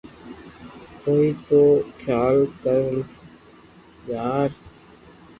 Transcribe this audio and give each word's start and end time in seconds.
ڪوئي 1.03 1.27
تو 1.47 1.59
خيال 2.01 2.37
ڪر 2.63 2.87
ڀلا 4.07 4.31